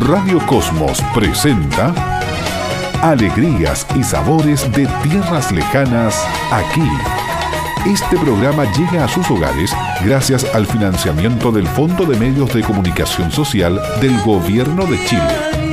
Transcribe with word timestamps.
Radio 0.00 0.38
Cosmos 0.46 1.02
presenta 1.14 1.92
Alegrías 3.02 3.86
y 3.94 4.02
sabores 4.02 4.70
de 4.72 4.86
tierras 5.02 5.52
lejanas 5.52 6.26
aquí. 6.50 6.88
Este 7.86 8.16
programa 8.16 8.64
llega 8.72 9.04
a 9.04 9.08
sus 9.08 9.30
hogares 9.30 9.70
gracias 10.02 10.46
al 10.54 10.66
financiamiento 10.66 11.52
del 11.52 11.66
Fondo 11.66 12.06
de 12.06 12.18
Medios 12.18 12.52
de 12.54 12.62
Comunicación 12.62 13.30
Social 13.30 13.78
del 14.00 14.18
Gobierno 14.22 14.86
de 14.86 15.04
Chile. 15.04 15.69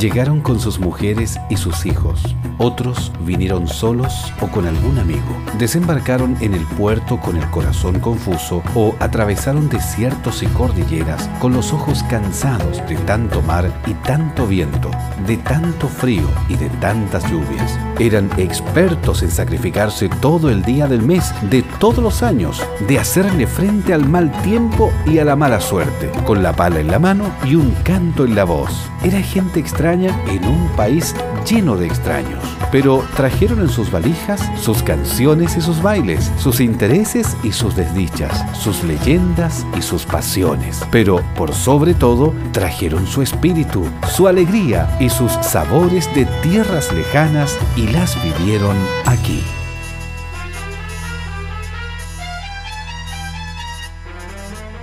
Llegaron 0.00 0.40
con 0.40 0.58
sus 0.58 0.80
mujeres 0.80 1.38
y 1.50 1.58
sus 1.58 1.84
hijos. 1.84 2.34
Otros 2.56 3.12
vinieron 3.26 3.68
solos 3.68 4.32
o 4.40 4.46
con 4.46 4.66
algún 4.66 4.98
amigo. 4.98 5.20
Desembarcaron 5.58 6.38
en 6.40 6.54
el 6.54 6.64
puerto 6.64 7.20
con 7.20 7.36
el 7.36 7.44
corazón 7.50 8.00
confuso 8.00 8.62
o 8.74 8.94
atravesaron 8.98 9.68
desiertos 9.68 10.42
y 10.42 10.46
cordilleras 10.46 11.28
con 11.38 11.52
los 11.52 11.74
ojos 11.74 12.02
cansados 12.04 12.78
de 12.88 12.96
tanto 12.96 13.42
mar 13.42 13.70
y 13.86 13.92
tanto 13.92 14.46
viento, 14.46 14.90
de 15.26 15.36
tanto 15.36 15.86
frío 15.86 16.26
y 16.48 16.56
de 16.56 16.70
tantas 16.80 17.30
lluvias. 17.30 17.78
Eran 17.98 18.30
expertos 18.38 19.22
en 19.22 19.30
sacrificarse 19.30 20.08
todo 20.08 20.48
el 20.48 20.62
día 20.62 20.86
del 20.86 21.02
mes, 21.02 21.34
de 21.50 21.60
todos 21.78 21.98
los 21.98 22.22
años, 22.22 22.62
de 22.88 22.98
hacerle 22.98 23.46
frente 23.46 23.92
al 23.92 24.08
mal 24.08 24.32
tiempo 24.40 24.90
y 25.04 25.18
a 25.18 25.26
la 25.26 25.36
mala 25.36 25.60
suerte, 25.60 26.10
con 26.24 26.42
la 26.42 26.54
pala 26.54 26.80
en 26.80 26.88
la 26.88 26.98
mano 26.98 27.30
y 27.44 27.54
un 27.54 27.72
canto 27.84 28.24
en 28.24 28.34
la 28.34 28.44
voz. 28.44 28.90
Era 29.02 29.20
gente 29.20 29.60
extraña 29.60 29.89
en 29.92 30.44
un 30.46 30.68
país 30.76 31.14
lleno 31.48 31.76
de 31.76 31.86
extraños. 31.86 32.42
Pero 32.70 33.04
trajeron 33.16 33.60
en 33.60 33.68
sus 33.68 33.90
valijas 33.90 34.40
sus 34.60 34.82
canciones 34.82 35.56
y 35.56 35.60
sus 35.60 35.82
bailes, 35.82 36.30
sus 36.38 36.60
intereses 36.60 37.36
y 37.42 37.52
sus 37.52 37.74
desdichas, 37.74 38.44
sus 38.56 38.84
leyendas 38.84 39.66
y 39.76 39.82
sus 39.82 40.04
pasiones. 40.04 40.80
Pero 40.92 41.20
por 41.36 41.52
sobre 41.52 41.94
todo 41.94 42.32
trajeron 42.52 43.06
su 43.06 43.22
espíritu, 43.22 43.84
su 44.08 44.28
alegría 44.28 44.96
y 45.00 45.08
sus 45.08 45.32
sabores 45.32 46.12
de 46.14 46.26
tierras 46.42 46.92
lejanas 46.92 47.58
y 47.76 47.88
las 47.88 48.16
vivieron 48.22 48.76
aquí. 49.06 49.42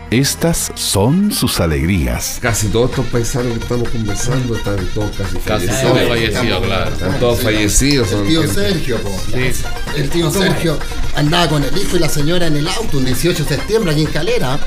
Estas 0.09 0.71
son 0.75 1.33
sus 1.33 1.59
alegrías. 1.59 2.39
Casi 2.41 2.67
todos 2.67 2.91
estos 2.91 3.05
paisanos 3.07 3.53
que 3.57 3.59
estamos 3.63 3.89
conversando 3.89 4.55
están 4.55 4.77
todos 4.93 5.11
casi, 5.17 5.37
Casi 5.39 5.67
fallecidos. 5.67 5.81
todos 5.91 6.07
fallecidos, 6.07 6.65
claro. 6.65 6.91
Están 6.93 7.19
todos 7.19 7.39
fallecidos. 7.41 8.11
El 8.13 8.27
tío 8.27 8.47
Sergio, 8.53 9.01
po. 9.01 9.21
Sí. 9.33 9.51
El 9.97 10.09
tío 10.09 10.31
Sergio 10.31 10.79
andaba 11.15 11.49
con 11.49 11.63
el 11.63 11.77
hijo 11.77 11.97
y 11.97 11.99
la 11.99 12.07
señora 12.07 12.47
en 12.47 12.55
el 12.55 12.67
auto 12.69 12.97
un 12.99 13.05
18 13.05 13.43
de 13.43 13.49
septiembre 13.57 13.91
aquí 13.91 14.01
en 14.03 14.07
Calera. 14.07 14.57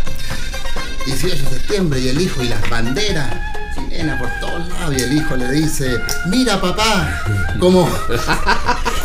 18 1.07 1.35
de 1.45 1.49
septiembre 1.49 2.01
y 2.01 2.09
el 2.09 2.21
hijo 2.21 2.43
y 2.43 2.49
las 2.49 2.69
banderas 2.69 3.35
chilenas 3.75 4.21
por 4.21 4.29
todos 4.41 4.69
lados. 4.69 4.95
Y 4.99 5.01
el 5.01 5.17
hijo 5.17 5.37
le 5.37 5.51
dice, 5.53 5.97
mira 6.29 6.61
papá, 6.61 7.19
cómo, 7.59 7.89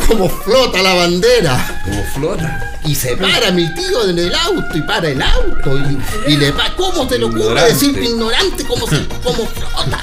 cómo 0.06 0.28
flota 0.28 0.82
la 0.82 0.94
bandera. 0.94 1.80
Como 1.84 2.02
flora. 2.14 2.72
Y 2.84 2.94
se 2.94 3.16
para 3.16 3.50
mi 3.50 3.72
tío 3.74 4.08
en 4.08 4.18
el 4.18 4.34
auto 4.34 4.76
y 4.78 4.82
para 4.82 5.08
el 5.08 5.20
auto. 5.20 5.78
Y, 6.26 6.32
y 6.32 6.36
le 6.36 6.52
pa- 6.52 6.72
¿Cómo 6.76 7.06
te 7.06 7.18
lo 7.18 7.26
ocurre 7.28 7.64
decir 7.64 7.96
ignorante 8.00 8.64
cómo, 8.64 8.86
se, 8.86 9.04
cómo 9.24 9.46
flota? 9.46 9.98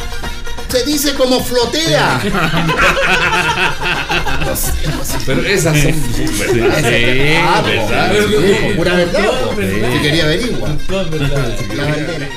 Se 0.70 0.84
dice 0.86 1.14
como 1.14 1.40
flotea. 1.44 2.22
No 4.46 4.56
sé, 4.56 4.72
no 4.96 5.04
sé. 5.04 5.18
Pero 5.26 5.42
esas 5.44 5.80
son 5.82 5.94
verdades. 6.38 7.40
Ah, 7.42 7.62
verdad. 7.66 8.12
sí, 8.30 8.74
pura 8.76 8.94
verdad. 8.96 9.22
quería 10.02 10.24
averiguar. 10.26 10.76
La 10.90 11.84
bandera. 11.86 12.30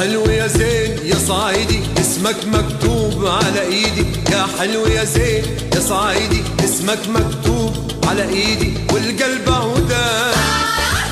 حلو 0.00 0.24
يا 0.24 0.46
زين 0.46 0.98
يا 1.04 1.16
صعيدي 1.28 1.80
اسمك 2.00 2.36
مكتوب 2.46 3.26
على 3.26 3.62
ايدي. 3.62 4.06
يا 4.32 4.46
حلو 4.58 4.86
يا 4.86 5.04
زين 5.04 5.44
يا 5.74 5.80
صعيدي 5.80 6.42
اسمك 6.64 6.98
مكتوب 7.08 7.74
على 8.08 8.22
ايدي. 8.22 8.74
والقلب 8.92 9.48
هدى 9.48 10.36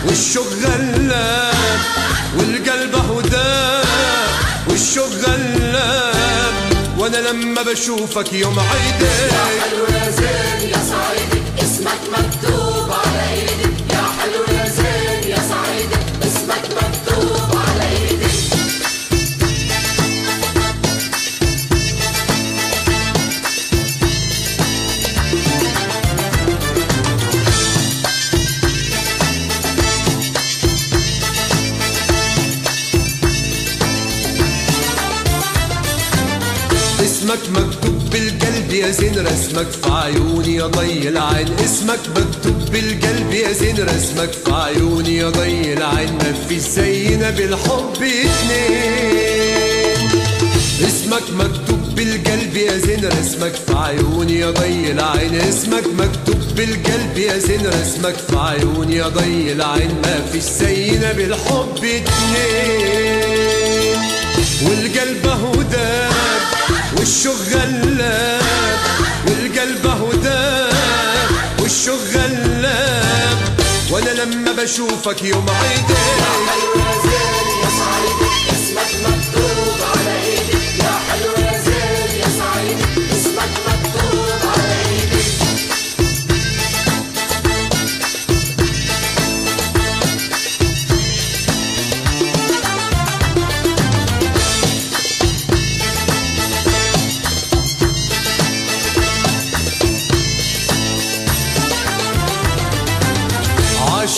والشوق 0.06 0.46
غلاب 0.64 1.80
والقلب 2.38 2.94
هدى 2.94 3.88
والشوق 4.70 5.12
غلاب 5.24 6.54
وأنا 6.98 7.16
لما 7.16 7.62
بشوفك 7.62 8.32
يوم 8.32 8.58
عيدي 8.60 9.32
حلو 9.60 9.84
يا 9.96 10.10
زين 10.10 10.68
يا 10.70 10.80
صعيدي 10.90 11.42
اسمك 11.62 12.00
مكتوب. 12.12 12.77
اسمك 37.38 37.50
مكتوب 37.60 38.10
بالقلب 38.10 38.72
يا 38.72 38.90
زين 38.90 39.26
رسمك 39.26 39.66
في 39.66 39.90
عيوني 39.90 40.54
يا 40.54 40.66
ضي 40.66 41.08
العين. 41.08 41.48
اسمك 41.64 42.00
مكتوب 42.16 42.70
بالقلب 42.72 43.32
يا 43.32 43.52
زين 43.52 43.76
رسمك 43.84 44.30
في 44.44 44.52
عيوني 44.52 45.16
يا 45.16 45.30
ضي 45.30 45.72
العين. 45.72 46.12
ما 46.14 46.34
في 46.48 46.58
زينا 46.58 47.30
بالحب 47.30 47.92
اتنين. 47.94 48.28
اسمك 50.88 51.22
مكتوب 51.38 51.94
بالقلب 51.96 52.56
يا 52.56 52.78
زين 52.78 53.04
رسمك 53.04 53.52
في 53.66 53.74
عيوني 53.74 54.38
يا 54.38 54.50
ضي 54.50 54.90
العين. 54.90 55.34
اسمك 55.34 55.86
مكتوب 55.98 56.40
بالقلب 56.56 57.18
يا 57.18 57.38
زين 57.38 57.66
رسمك 57.66 58.14
في 58.30 58.36
عيوني 58.36 58.96
يا 58.96 59.08
ضي 59.08 59.52
العين. 59.52 59.94
ما 60.04 60.20
في 60.32 60.40
زينا 60.40 61.12
بالحب 61.12 61.76
اتنين. 61.76 62.08
والقلب 64.62 65.26
هدى 65.26 65.97
وشو 67.08 67.32
والقلب 69.26 69.86
هداب 69.86 71.30
وشو 71.62 71.96
وأنا 73.90 74.10
لما 74.10 74.52
بشوفك 74.52 75.22
يوم 75.22 75.46
عيدك 75.50 75.90
أيوة 75.90 76.20
يا 76.20 76.50
حلوة 76.50 77.02
زين 77.02 77.48
يا 77.62 77.68
سعيد 77.78 78.18
اسمك 78.52 78.90
مكتوب 79.08 79.57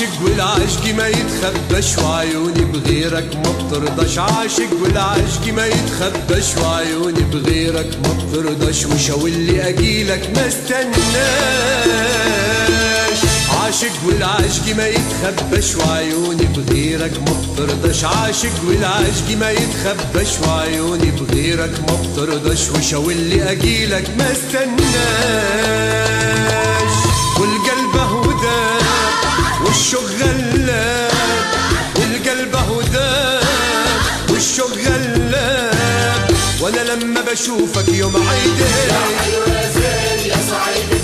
عاشق 0.00 0.22
والعشق 0.24 0.94
ما 0.94 1.08
يتخبش 1.08 1.98
وعيوني 1.98 2.64
بغيرك 2.64 3.36
ما 3.36 3.52
بترضاش. 3.52 4.18
عاشق 4.18 4.70
والعشق 4.82 5.52
ما 5.56 5.66
يتخبش 5.66 6.56
وعيوني 6.62 7.20
بغيرك 7.20 7.98
ما 8.04 8.12
بترضاش. 8.12 8.86
وشاولي 8.86 9.68
أجيلك 9.68 10.30
ما 10.36 10.48
استناش. 10.48 11.00
عاشق 13.50 13.92
والعشق 14.06 14.76
ما 14.76 14.86
يتخبش 14.86 15.76
وعيوني 15.76 16.44
بغيرك 16.44 17.12
ما 17.26 17.32
بترضاش. 17.42 18.04
عاشق 18.04 18.64
والعشق 18.68 19.36
ما 19.40 19.50
يتخبش 19.50 20.48
وعيوني 20.48 21.10
بغيرك 21.10 21.80
ما 21.88 21.94
بترضاش. 22.02 22.70
وشاولي 22.70 23.52
أجيلك 23.52 24.10
ما 24.18 24.32
استناش. 24.32 25.90
والشوق 29.80 30.10
غلاب 30.20 31.10
القلب 31.96 32.56
اهو 32.56 32.80
والشوق 34.30 34.72
غلاب 34.86 36.30
وأنا 36.60 36.80
لما 36.80 37.20
بشوفك 37.20 37.88
يوم 37.88 38.16
عيدي. 38.28 38.62
يا 38.88 39.00
حلوة 39.20 39.60
يا 40.26 40.36
صعيدين 40.50 40.99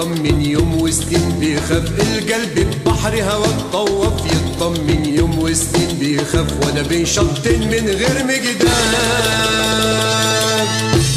يطمن 0.00 0.44
يوم 0.44 0.82
وسنين 0.82 1.38
بيخاف 1.40 1.84
القلب 2.00 2.66
ببحر 2.84 3.22
هوا 3.22 3.46
الطوف 3.46 4.12
يطمن 4.26 5.04
يوم 5.04 5.38
وسنين 5.38 5.98
بيخاف 6.00 6.46
وأنا 6.62 6.82
بين 6.82 7.06
شطين 7.06 7.60
من 7.60 7.88
غير 7.88 8.24
مجدان 8.24 8.94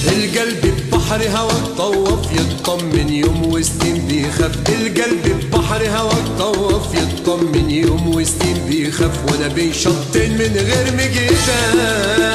القلب 0.07 0.73
ببحر 0.91 1.29
هوا 1.29 1.51
الطوف 1.51 2.19
يطمن 2.31 3.09
يوم 3.13 3.53
وسنين 3.53 4.07
بيخاف 4.07 4.55
القلب 4.69 5.47
ببحر 5.51 5.87
هوا 5.89 6.13
الطوف 6.13 6.83
يطمن 6.95 7.71
يوم 7.71 8.15
وسنين 8.15 8.57
بيخاف 8.69 9.31
وأنا 9.31 9.47
بين 9.47 9.73
شطين 9.73 10.31
من 10.31 10.55
غير 10.55 10.93
مجدان 10.93 12.33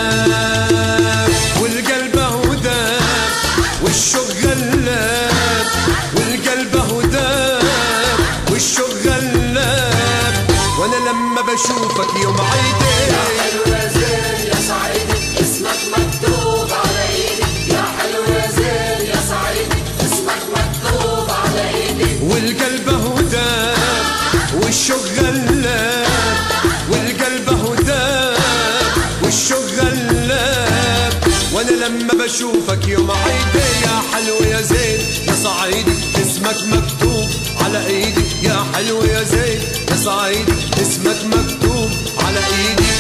لما 11.59 11.75
بشوفك 11.75 12.23
يوم 12.23 12.37
عيدي 12.41 13.17
حلو 13.41 13.73
يا 13.75 13.89
زين 13.89 14.47
يا 14.49 14.59
صعيدي 14.69 15.41
اسمك 15.41 15.79
مكتوب 15.93 16.69
على 16.73 17.03
ايدي 17.09 17.73
يا 17.75 17.83
حلو 17.99 18.35
يا 18.35 18.51
زين 18.51 19.07
يا 19.09 19.21
صعيدي 19.29 19.83
اسمك 20.01 20.43
مكتوب 20.55 21.31
على 21.31 21.69
ايدي 21.75 22.25
والقلب 22.25 22.89
هدى 22.89 23.75
والشوق 24.63 25.05
غلاب 25.19 26.07
والقلب 26.91 27.49
هدى 27.49 28.37
والشوق 29.23 29.67
غلاب 29.79 31.13
وأنا 31.53 31.71
لما 31.71 32.25
بشوفك 32.25 32.89
يوم 32.89 33.11
عيدي 33.11 33.67
يا 33.83 34.03
حلو 34.13 34.51
يا 34.51 34.61
زين. 34.61 34.99
يا 35.29 35.35
صعيدي 35.45 35.93
اسمك 36.23 36.57
مكتوب 36.67 37.29
على 37.65 37.87
ايدي 37.87 38.25
يا 38.43 38.65
حلو 38.75 39.03
يا 39.05 39.23
زين. 39.23 39.61
يا 40.08 40.08
صعيدي 40.08 40.52
اسمك 40.82 41.18
مكتوب 41.26 41.90
على 42.26 42.40
ايدي 42.40 42.94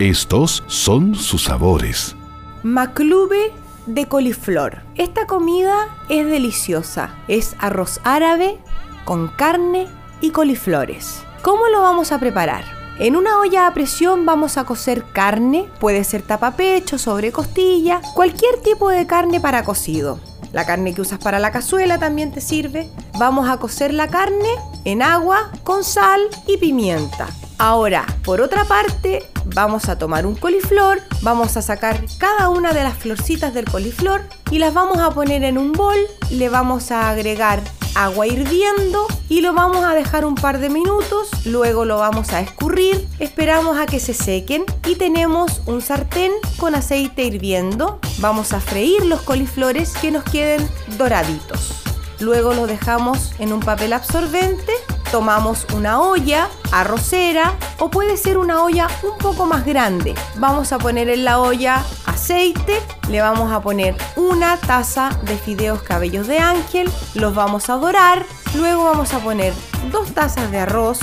Estos 0.00 0.62
son 0.68 1.14
sus 1.16 1.42
sabores. 1.44 2.14
Maclube 2.62 3.52
de 3.86 4.06
coliflor. 4.06 4.82
Esta 4.94 5.26
comida 5.26 5.76
es 6.08 6.24
deliciosa. 6.26 7.16
Es 7.26 7.56
arroz 7.58 8.00
árabe 8.04 8.58
con 9.04 9.26
carne 9.28 9.88
y 10.20 10.30
coliflores. 10.30 11.22
¿Cómo 11.42 11.66
lo 11.66 11.82
vamos 11.82 12.12
a 12.12 12.20
preparar? 12.20 12.64
En 13.00 13.16
una 13.16 13.38
olla 13.40 13.66
a 13.66 13.74
presión 13.74 14.24
vamos 14.24 14.56
a 14.56 14.64
cocer 14.64 15.04
carne, 15.12 15.68
puede 15.80 16.04
ser 16.04 16.22
tapapecho, 16.22 16.96
sobre 16.98 17.32
costilla, 17.32 18.00
cualquier 18.14 18.60
tipo 18.62 18.90
de 18.90 19.06
carne 19.06 19.40
para 19.40 19.64
cocido. 19.64 20.20
La 20.52 20.64
carne 20.64 20.94
que 20.94 21.02
usas 21.02 21.18
para 21.18 21.38
la 21.38 21.52
cazuela 21.52 21.98
también 21.98 22.32
te 22.32 22.40
sirve. 22.40 22.88
Vamos 23.17 23.47
a 23.47 23.57
cocer 23.57 23.93
la 23.93 24.07
carne 24.07 24.49
en 24.85 25.01
agua 25.01 25.51
con 25.63 25.83
sal 25.83 26.21
y 26.47 26.57
pimienta. 26.57 27.27
Ahora, 27.59 28.05
por 28.25 28.41
otra 28.41 28.65
parte, 28.65 29.29
vamos 29.45 29.87
a 29.87 29.97
tomar 29.97 30.25
un 30.25 30.35
coliflor, 30.35 30.99
vamos 31.21 31.55
a 31.55 31.61
sacar 31.61 32.03
cada 32.17 32.49
una 32.49 32.73
de 32.73 32.83
las 32.83 32.97
florcitas 32.97 33.53
del 33.53 33.65
coliflor 33.65 34.21
y 34.49 34.57
las 34.57 34.73
vamos 34.73 34.97
a 34.97 35.11
poner 35.11 35.43
en 35.43 35.57
un 35.57 35.71
bol, 35.71 35.95
le 36.31 36.49
vamos 36.49 36.91
a 36.91 37.09
agregar 37.09 37.61
agua 37.95 38.25
hirviendo 38.25 39.05
y 39.29 39.41
lo 39.41 39.53
vamos 39.53 39.85
a 39.85 39.93
dejar 39.93 40.25
un 40.25 40.33
par 40.33 40.59
de 40.59 40.69
minutos, 40.69 41.29
luego 41.45 41.85
lo 41.85 41.97
vamos 41.97 42.33
a 42.33 42.41
escurrir, 42.41 43.07
esperamos 43.19 43.77
a 43.77 43.85
que 43.85 43.99
se 43.99 44.15
sequen 44.15 44.65
y 44.87 44.95
tenemos 44.95 45.61
un 45.67 45.81
sartén 45.81 46.31
con 46.57 46.73
aceite 46.73 47.23
hirviendo, 47.23 47.99
vamos 48.17 48.51
a 48.53 48.59
freír 48.59 49.05
los 49.05 49.21
coliflores 49.21 49.93
que 50.01 50.09
nos 50.09 50.23
queden 50.23 50.67
doraditos. 50.97 51.82
Luego 52.23 52.53
los 52.53 52.69
dejamos 52.69 53.33
en 53.37 53.51
un 53.51 53.59
papel 53.59 53.91
absorbente, 53.91 54.71
tomamos 55.11 55.67
una 55.73 55.99
olla 55.99 56.47
arrocera 56.71 57.51
o 57.79 57.89
puede 57.89 58.15
ser 58.15 58.37
una 58.37 58.63
olla 58.63 58.87
un 59.03 59.17
poco 59.17 59.45
más 59.45 59.65
grande. 59.65 60.15
Vamos 60.35 60.71
a 60.71 60.77
poner 60.77 61.09
en 61.09 61.25
la 61.25 61.41
olla 61.41 61.83
aceite, 62.05 62.81
le 63.09 63.19
vamos 63.19 63.51
a 63.51 63.59
poner 63.59 63.97
una 64.15 64.55
taza 64.55 65.09
de 65.23 65.35
fideos 65.35 65.81
cabellos 65.81 66.25
de 66.27 66.39
ángel, 66.39 66.89
los 67.13 67.35
vamos 67.35 67.69
a 67.69 67.73
dorar, 67.73 68.25
luego 68.55 68.85
vamos 68.85 69.13
a 69.13 69.19
poner 69.19 69.53
dos 69.91 70.13
tazas 70.13 70.49
de 70.49 70.59
arroz, 70.59 70.99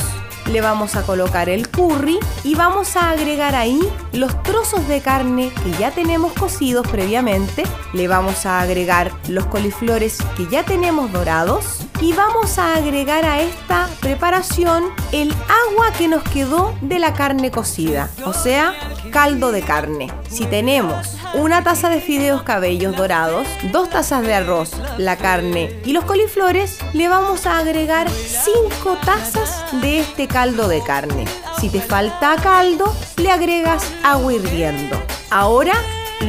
le 0.51 0.61
vamos 0.61 0.97
a 0.97 1.03
colocar 1.03 1.49
el 1.49 1.69
curry 1.69 2.19
y 2.45 2.55
vamos 2.55 2.97
a 2.97 3.11
agregar 3.11 3.55
ahí 3.55 3.81
los 4.13 4.43
trozos 4.43 4.87
de 4.89 5.01
carne 5.01 5.53
que 5.63 5.71
ya 5.79 5.91
tenemos 5.93 6.33
cocidos 6.33 6.87
previamente, 6.89 7.63
le 7.93 8.09
vamos 8.09 8.47
a 8.47 8.61
agregar 8.61 9.13
los 9.29 9.47
coliflores 9.47 10.19
que 10.37 10.47
ya 10.49 10.65
tenemos 10.65 11.13
dorados 11.13 11.87
y 12.01 12.13
vamos 12.15 12.59
a 12.59 12.75
agregar 12.75 13.25
a 13.25 13.41
esta 13.41 13.89
preparación 14.01 14.85
el 15.13 15.33
agua 15.69 15.93
que 15.97 16.09
nos 16.09 16.23
quedó 16.25 16.75
de 16.81 16.99
la 16.99 17.15
carne 17.15 17.51
cocida, 17.51 18.11
o 18.25 18.33
sea, 18.33 18.75
caldo 19.13 19.53
de 19.53 19.63
carne. 19.63 20.11
Si 20.29 20.47
tenemos 20.47 21.17
una 21.35 21.63
taza 21.63 21.89
de 21.89 22.01
fideos 22.01 22.43
cabellos 22.43 22.97
dorados, 22.97 23.47
dos 23.71 23.91
tazas 23.91 24.23
de 24.23 24.35
arroz, 24.35 24.73
la 24.99 25.17
carne 25.17 25.81
y 25.85 25.93
los 25.93 26.05
coliflores, 26.05 26.79
le 26.93 27.09
vamos 27.09 27.47
a 27.47 27.59
agregar 27.59 28.11
5 28.11 28.99
tazas 29.05 29.65
de 29.81 30.01
este 30.01 30.27
caldo 30.41 30.69
de 30.69 30.81
carne. 30.81 31.27
Si 31.61 31.69
te 31.69 31.83
falta 31.83 32.35
caldo, 32.43 32.95
le 33.19 33.31
agregas 33.31 33.85
agua 34.03 34.33
hirviendo. 34.33 34.99
Ahora 35.31 35.75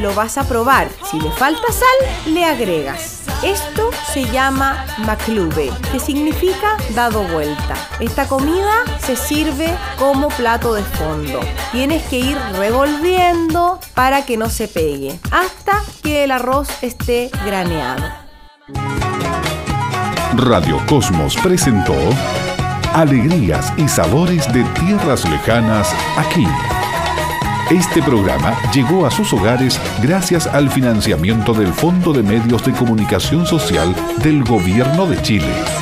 lo 0.02 0.14
vas 0.14 0.36
a 0.36 0.46
probar. 0.46 0.90
Si 1.10 1.18
le 1.18 1.30
falta 1.30 1.72
sal, 1.72 2.34
le 2.34 2.44
agregas. 2.44 3.22
Esto 3.42 3.88
se 4.12 4.26
llama 4.26 4.84
maclube, 4.98 5.72
que 5.90 5.98
significa 5.98 6.76
dado 6.94 7.22
vuelta. 7.22 7.74
Esta 8.00 8.28
comida 8.28 8.84
se 8.98 9.16
sirve 9.16 9.74
como 9.98 10.28
plato 10.28 10.74
de 10.74 10.82
fondo. 10.82 11.40
Tienes 11.70 12.02
que 12.02 12.18
ir 12.18 12.38
revolviendo 12.58 13.80
para 13.94 14.26
que 14.26 14.36
no 14.36 14.50
se 14.50 14.68
pegue, 14.68 15.18
hasta 15.30 15.82
que 16.02 16.24
el 16.24 16.32
arroz 16.32 16.68
esté 16.82 17.30
graneado. 17.46 18.04
Radio 20.34 20.80
Cosmos 20.86 21.34
presentó 21.42 21.94
Alegrías 22.94 23.72
y 23.78 23.88
sabores 23.88 24.52
de 24.52 24.62
tierras 24.78 25.28
lejanas 25.28 25.88
aquí. 26.18 26.46
Este 27.70 28.02
programa 28.02 28.54
llegó 28.74 29.06
a 29.06 29.10
sus 29.10 29.32
hogares 29.32 29.80
gracias 30.02 30.46
al 30.46 30.68
financiamiento 30.68 31.54
del 31.54 31.72
Fondo 31.72 32.12
de 32.12 32.22
Medios 32.22 32.62
de 32.66 32.72
Comunicación 32.72 33.46
Social 33.46 33.94
del 34.22 34.44
Gobierno 34.44 35.06
de 35.06 35.22
Chile. 35.22 35.81